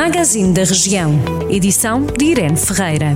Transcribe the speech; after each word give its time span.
Magazine 0.00 0.54
da 0.54 0.64
Região. 0.64 1.12
Edição 1.50 2.06
de 2.06 2.24
Irene 2.24 2.56
Ferreira. 2.56 3.14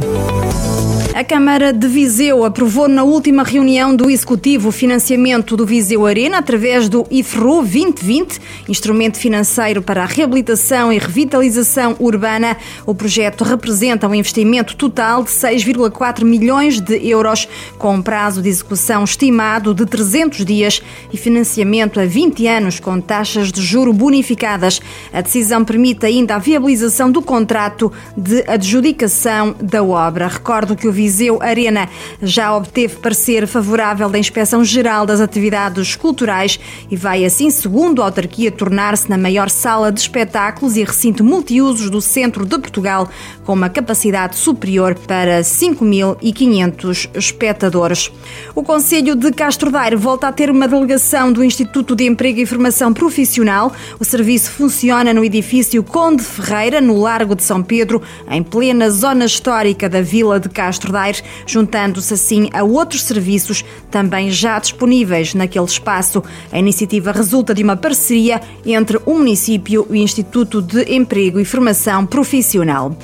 A 1.14 1.22
Câmara 1.22 1.72
de 1.72 1.86
Viseu 1.86 2.45
aprovou 2.45 2.88
na 2.88 3.04
última 3.04 3.45
reunião 3.45 3.95
do 3.95 4.11
Executivo 4.11 4.70
o 4.70 4.72
financiamento 4.72 5.57
do 5.57 5.64
Viseu 5.64 6.04
Arena 6.04 6.39
através 6.39 6.89
do 6.89 7.07
IFRU 7.08 7.62
2020, 7.62 8.40
instrumento 8.68 9.16
financeiro 9.16 9.80
para 9.80 10.02
a 10.02 10.07
reabilitação 10.07 10.93
e 10.93 10.98
revitalização 10.98 11.94
urbana. 12.00 12.57
O 12.85 12.96
projeto 12.96 13.44
representa 13.44 14.08
um 14.08 14.14
investimento 14.14 14.75
total 14.75 15.22
de 15.22 15.30
6,4 15.30 16.25
milhões 16.25 16.80
de 16.80 17.08
euros, 17.08 17.46
com 17.79 17.94
um 17.94 18.03
prazo 18.03 18.43
de 18.43 18.48
execução 18.48 19.04
estimado 19.04 19.72
de 19.72 19.86
300 19.86 20.44
dias 20.44 20.82
e 21.12 21.16
financiamento 21.16 22.00
a 22.00 22.07
20 22.07 22.44
anos 22.48 22.80
com 22.80 23.00
taxas 23.00 23.53
de 23.53 23.62
juro 23.62 23.93
bonificadas. 23.93 24.82
A 25.12 25.21
decisão 25.21 25.64
permite 25.64 26.04
ainda 26.04 26.35
a 26.35 26.39
viabilização 26.74 27.10
do 27.10 27.22
contrato 27.22 27.92
de 28.16 28.44
adjudicação 28.48 29.54
da 29.60 29.82
obra. 29.82 30.26
Recordo 30.26 30.76
que 30.76 30.88
o 30.88 30.92
Viseu 30.92 31.40
Arena 31.40 31.88
já 32.20 32.55
obteve 32.55 32.97
parecer 32.97 33.47
favorável 33.47 34.08
da 34.08 34.19
Inspeção 34.19 34.64
Geral 34.64 35.06
das 35.06 35.20
Atividades 35.20 35.94
Culturais 35.94 36.58
e 36.91 36.97
vai 36.97 37.24
assim, 37.24 37.50
segundo 37.50 38.02
a 38.02 38.06
autarquia, 38.06 38.50
tornar-se 38.50 39.08
na 39.08 39.16
maior 39.16 39.48
sala 39.48 39.92
de 39.92 40.00
espetáculos 40.00 40.77
e 40.77 40.83
recinto 40.83 41.22
multiusos 41.22 41.88
do 41.88 42.00
centro 42.00 42.44
de 42.44 42.58
Portugal, 42.58 43.08
com 43.44 43.52
uma 43.52 43.69
capacidade 43.69 44.36
superior 44.36 44.94
para 44.94 45.41
5.500 45.41 47.11
espectadores. 47.14 48.11
O 48.55 48.62
Conselho 48.62 49.14
de 49.14 49.31
Castro 49.33 49.70
Daire 49.70 49.97
volta 49.97 50.28
a 50.28 50.33
ter 50.33 50.50
uma 50.50 50.66
delegação 50.66 51.33
do 51.33 51.44
Instituto 51.44 51.94
de 51.94 52.05
Emprego 52.05 52.41
e 52.41 52.47
Formação 52.47 52.92
Profissional. 52.92 53.72
O 54.00 54.05
serviço 54.05 54.50
funciona 54.50 55.14
no 55.14 55.25
edifício 55.25 55.83
Conde 55.83 56.22
Ferreira, 56.22 56.53
no 56.80 57.00
Largo 57.00 57.34
de 57.34 57.42
São 57.42 57.62
Pedro, 57.62 58.00
em 58.30 58.42
plena 58.42 58.88
zona 58.91 59.24
histórica 59.24 59.88
da 59.88 60.00
Vila 60.00 60.38
de 60.38 60.48
Castro 60.48 60.92
Daire, 60.92 61.22
juntando-se 61.47 62.14
assim 62.14 62.48
a 62.52 62.62
outros 62.62 63.02
serviços 63.02 63.64
também 63.91 64.30
já 64.30 64.58
disponíveis 64.58 65.34
naquele 65.34 65.64
espaço. 65.64 66.22
A 66.52 66.58
iniciativa 66.58 67.12
resulta 67.12 67.52
de 67.52 67.62
uma 67.62 67.77
parceria 67.77 68.41
entre 68.64 69.00
o 69.05 69.14
município 69.14 69.86
e 69.91 69.92
o 69.92 69.97
Instituto 69.97 70.62
de 70.62 70.94
Emprego 70.94 71.41
e 71.41 71.44
Formação 71.44 72.06
Profissional. 72.06 72.97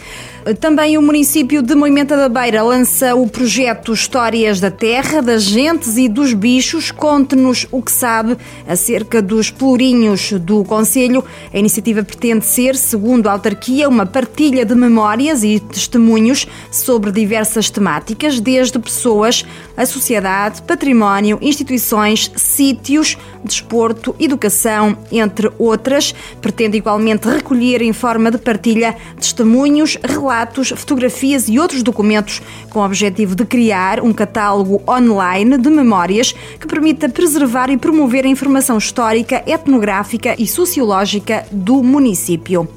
Também 0.58 0.96
o 0.96 1.02
município 1.02 1.60
de 1.60 1.74
Moimenta 1.74 2.16
da 2.16 2.26
Beira 2.26 2.62
lança 2.62 3.14
o 3.14 3.28
projeto 3.28 3.92
Histórias 3.92 4.58
da 4.58 4.70
Terra, 4.70 5.20
das 5.20 5.42
Gentes 5.42 5.98
e 5.98 6.08
dos 6.08 6.32
Bichos. 6.32 6.90
Conte-nos 6.90 7.66
o 7.70 7.82
que 7.82 7.92
sabe 7.92 8.38
acerca 8.66 9.20
dos 9.20 9.50
pelourinhos 9.50 10.32
do 10.32 10.64
Conselho. 10.64 11.22
A 11.52 11.58
iniciativa 11.58 12.02
pretende 12.02 12.46
ser, 12.46 12.74
segundo 12.74 13.28
a 13.28 13.32
autarquia, 13.32 13.86
uma 13.86 14.06
partilha 14.06 14.64
de 14.64 14.74
memórias 14.74 15.44
e 15.44 15.60
testemunhos 15.60 16.46
sobre 16.70 17.12
diversas 17.12 17.68
temáticas, 17.68 18.40
desde 18.40 18.78
pessoas, 18.78 19.44
a 19.76 19.84
sociedade, 19.84 20.62
património, 20.62 21.38
instituições, 21.42 22.32
sítios, 22.34 23.18
desporto, 23.44 24.16
educação, 24.18 24.96
entre 25.12 25.50
outras. 25.58 26.14
Pretende 26.40 26.78
igualmente 26.78 27.28
recolher 27.28 27.82
em 27.82 27.92
forma 27.92 28.30
de 28.30 28.38
partilha 28.38 28.96
testemunhos, 29.18 29.98
relatos 30.02 30.29
relatos, 30.30 30.68
fotografias 30.76 31.48
e 31.48 31.58
outros 31.58 31.82
documentos 31.82 32.40
com 32.70 32.78
o 32.78 32.84
objetivo 32.84 33.34
de 33.34 33.44
criar 33.44 34.00
um 34.00 34.12
catálogo 34.12 34.80
online 34.88 35.58
de 35.58 35.68
memórias 35.68 36.32
que 36.32 36.68
permita 36.68 37.08
preservar 37.08 37.68
e 37.68 37.76
promover 37.76 38.24
a 38.24 38.28
informação 38.28 38.78
histórica, 38.78 39.42
etnográfica 39.44 40.36
e 40.38 40.46
sociológica 40.46 41.44
do 41.50 41.82
município. 41.82 42.68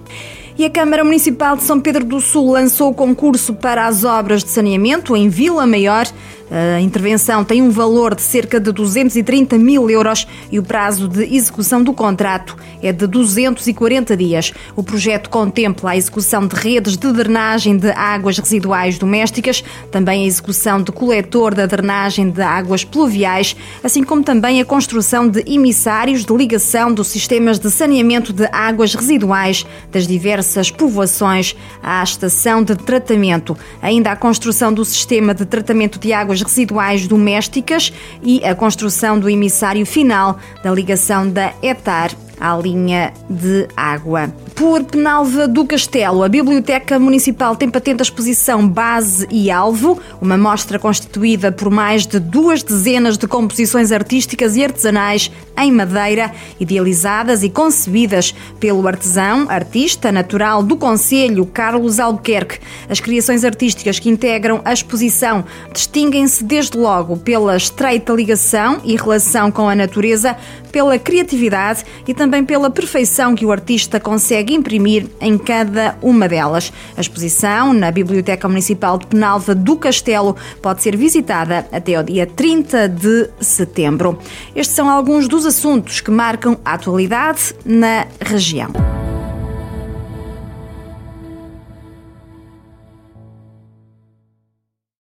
E 0.58 0.66
a 0.66 0.70
Câmara 0.70 1.04
Municipal 1.04 1.56
de 1.56 1.62
São 1.62 1.80
Pedro 1.80 2.04
do 2.04 2.20
Sul 2.20 2.54
lançou 2.54 2.90
o 2.90 2.94
concurso 2.94 3.54
para 3.54 3.86
as 3.86 4.04
obras 4.04 4.44
de 4.44 4.50
saneamento 4.50 5.16
em 5.16 5.30
Vila 5.30 5.68
Maior. 5.68 6.08
A 6.56 6.80
intervenção 6.80 7.44
tem 7.44 7.64
um 7.64 7.72
valor 7.72 8.14
de 8.14 8.22
cerca 8.22 8.60
de 8.60 8.72
230 8.72 9.58
mil 9.58 9.90
euros 9.90 10.28
e 10.52 10.60
o 10.60 10.64
prazo 10.64 11.08
de 11.08 11.36
execução 11.36 11.84
do 11.84 11.94
contrato 11.94 12.56
é 12.80 12.92
de 12.92 13.08
240 13.08 14.16
dias. 14.16 14.54
O 14.76 14.84
projeto 14.84 15.32
contempla 15.32 15.90
a 15.90 15.98
execução 15.98 16.46
de 16.46 16.56
redes 16.56 16.96
de 16.96 17.12
drenagem 17.12 17.76
de 17.76 17.90
águas 17.90 18.38
residuais 18.38 19.00
domésticas, 19.00 19.64
também 19.90 20.26
a 20.26 20.28
execução 20.28 20.80
de 20.84 20.92
coletor 20.92 21.56
da 21.56 21.66
drenagem 21.66 22.30
de 22.30 22.44
águas 22.44 22.84
pluviais, 22.84 23.56
assim 23.84 24.04
como 24.04 24.22
também 24.22 24.62
a 24.62 24.66
construção 24.66 25.28
de 25.28 25.44
emissários 25.48 26.24
de 26.24 26.38
ligação 26.38 26.94
dos 26.94 27.08
sistemas 27.08 27.58
de 27.58 27.72
saneamento 27.72 28.32
de 28.32 28.48
águas 28.52 28.94
residuais 28.94 29.66
das 29.92 30.06
diversas 30.06 30.70
povoações 30.70 31.56
à 31.82 32.04
estação 32.04 32.62
de 32.62 32.76
tratamento. 32.76 33.58
Ainda 33.82 34.12
a 34.12 34.16
construção 34.16 34.72
do 34.72 34.86
sistema 34.86 35.34
de 35.34 35.48
tratamento 35.48 35.98
de 35.98 36.14
águas 36.14 36.43
residuais 36.44 37.08
domésticas 37.08 37.94
e 38.22 38.44
a 38.44 38.54
construção 38.54 39.20
do 39.20 39.30
emissário 39.30 39.86
final 39.86 40.40
da 40.64 40.72
ligação 40.72 41.30
da 41.30 41.54
ETAR 41.62 42.12
à 42.44 42.58
linha 42.58 43.14
de 43.30 43.70
água. 43.76 44.28
Por 44.54 44.84
Penalva 44.84 45.48
do 45.48 45.66
Castelo, 45.66 46.24
a 46.24 46.28
Biblioteca 46.28 47.00
Municipal 47.00 47.56
tem 47.56 47.70
patente 47.70 48.02
a 48.02 48.04
exposição 48.04 48.68
Base 48.68 49.26
e 49.32 49.50
Alvo, 49.50 49.98
uma 50.22 50.38
mostra 50.38 50.78
constituída 50.78 51.54
por 51.54 51.72
mais 51.72 52.06
de 52.06 52.20
duas 52.20 52.62
dezenas 52.62 53.18
de 53.18 53.28
composições 53.28 53.94
artísticas 53.94 54.58
e 54.58 54.64
artesanais 54.64 55.32
em 55.58 55.72
madeira, 55.72 56.32
idealizadas 56.60 57.44
e 57.44 57.50
concebidas 57.50 58.36
pelo 58.60 58.86
artesão, 58.88 59.50
artista 59.50 60.12
natural 60.12 60.62
do 60.62 60.76
Conselho, 60.76 61.46
Carlos 61.46 61.98
Albuquerque. 62.00 62.60
As 62.90 63.00
criações 63.00 63.46
artísticas 63.46 64.00
que 64.00 64.10
integram 64.10 64.62
a 64.66 64.74
exposição 64.74 65.46
distinguem-se 65.72 66.44
desde 66.44 66.78
logo 66.78 67.18
pela 67.18 67.56
estreita 67.56 68.12
ligação 68.12 68.82
e 68.84 68.98
relação 68.98 69.50
com 69.50 69.70
a 69.70 69.76
natureza, 69.76 70.36
pela 70.72 70.98
criatividade 70.98 71.86
e 72.08 72.14
também 72.16 72.33
pela 72.42 72.70
perfeição 72.70 73.36
que 73.36 73.46
o 73.46 73.52
artista 73.52 74.00
consegue 74.00 74.54
imprimir 74.54 75.08
em 75.20 75.38
cada 75.38 75.98
uma 76.02 76.30
delas. 76.30 76.72
A 76.96 77.02
exposição 77.02 77.74
na 77.74 77.92
Biblioteca 77.92 78.48
Municipal 78.48 78.98
de 78.98 79.08
Penalva 79.08 79.54
do 79.54 79.76
Castelo 79.76 80.38
pode 80.62 80.82
ser 80.82 80.96
visitada 80.96 81.68
até 81.70 82.00
o 82.00 82.04
dia 82.04 82.26
30 82.26 82.88
de 82.88 83.30
setembro. 83.42 84.18
Estes 84.56 84.74
são 84.74 84.90
alguns 84.90 85.28
dos 85.28 85.46
assuntos 85.46 86.00
que 86.00 86.12
marcam 86.12 86.58
a 86.64 86.76
atualidade 86.76 87.54
na 87.66 88.08
região. 88.22 88.93